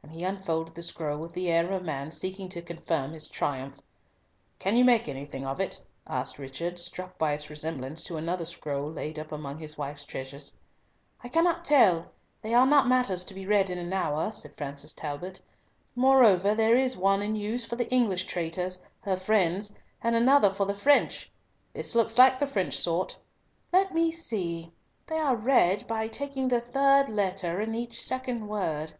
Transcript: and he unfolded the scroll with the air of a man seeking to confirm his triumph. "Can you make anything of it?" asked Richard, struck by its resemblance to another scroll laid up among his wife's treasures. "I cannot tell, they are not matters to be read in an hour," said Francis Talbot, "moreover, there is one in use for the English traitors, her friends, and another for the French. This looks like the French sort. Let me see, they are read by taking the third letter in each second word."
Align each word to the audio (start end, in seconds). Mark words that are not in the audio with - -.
and 0.00 0.12
he 0.12 0.22
unfolded 0.22 0.76
the 0.76 0.82
scroll 0.84 1.18
with 1.18 1.32
the 1.32 1.50
air 1.50 1.64
of 1.66 1.72
a 1.82 1.84
man 1.84 2.12
seeking 2.12 2.48
to 2.48 2.62
confirm 2.62 3.12
his 3.12 3.26
triumph. 3.26 3.74
"Can 4.60 4.76
you 4.76 4.84
make 4.84 5.08
anything 5.08 5.44
of 5.44 5.58
it?" 5.58 5.82
asked 6.06 6.38
Richard, 6.38 6.78
struck 6.78 7.18
by 7.18 7.32
its 7.32 7.50
resemblance 7.50 8.04
to 8.04 8.16
another 8.16 8.44
scroll 8.44 8.88
laid 8.92 9.18
up 9.18 9.32
among 9.32 9.58
his 9.58 9.76
wife's 9.76 10.04
treasures. 10.04 10.54
"I 11.20 11.26
cannot 11.26 11.64
tell, 11.64 12.12
they 12.42 12.54
are 12.54 12.64
not 12.64 12.86
matters 12.86 13.24
to 13.24 13.34
be 13.34 13.44
read 13.44 13.68
in 13.68 13.76
an 13.76 13.92
hour," 13.92 14.30
said 14.30 14.56
Francis 14.56 14.94
Talbot, 14.94 15.40
"moreover, 15.96 16.54
there 16.54 16.76
is 16.76 16.96
one 16.96 17.20
in 17.20 17.34
use 17.34 17.64
for 17.64 17.74
the 17.74 17.90
English 17.90 18.26
traitors, 18.26 18.84
her 19.00 19.16
friends, 19.16 19.74
and 20.00 20.14
another 20.14 20.54
for 20.54 20.66
the 20.66 20.76
French. 20.76 21.28
This 21.72 21.96
looks 21.96 22.16
like 22.16 22.38
the 22.38 22.46
French 22.46 22.78
sort. 22.78 23.18
Let 23.72 23.92
me 23.92 24.12
see, 24.12 24.70
they 25.08 25.18
are 25.18 25.34
read 25.34 25.88
by 25.88 26.06
taking 26.06 26.46
the 26.46 26.60
third 26.60 27.08
letter 27.08 27.60
in 27.60 27.74
each 27.74 28.00
second 28.00 28.46
word." 28.46 28.92